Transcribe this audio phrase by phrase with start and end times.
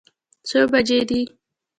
[0.47, 1.21] څو بجې دي.